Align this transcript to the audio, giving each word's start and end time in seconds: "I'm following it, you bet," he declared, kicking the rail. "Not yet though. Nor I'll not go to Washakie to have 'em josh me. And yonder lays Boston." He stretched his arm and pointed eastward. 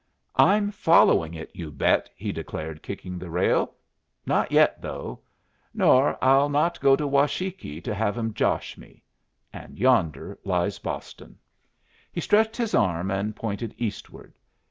"I'm 0.35 0.71
following 0.71 1.35
it, 1.35 1.51
you 1.53 1.71
bet," 1.71 2.09
he 2.15 2.31
declared, 2.31 2.81
kicking 2.81 3.19
the 3.19 3.29
rail. 3.29 3.75
"Not 4.25 4.51
yet 4.51 4.81
though. 4.81 5.19
Nor 5.75 6.17
I'll 6.23 6.49
not 6.49 6.79
go 6.79 6.95
to 6.95 7.05
Washakie 7.05 7.81
to 7.81 7.93
have 7.93 8.17
'em 8.17 8.33
josh 8.33 8.79
me. 8.79 9.03
And 9.53 9.77
yonder 9.77 10.39
lays 10.43 10.79
Boston." 10.79 11.37
He 12.11 12.19
stretched 12.19 12.57
his 12.57 12.73
arm 12.73 13.11
and 13.11 13.35
pointed 13.35 13.75
eastward. 13.77 14.33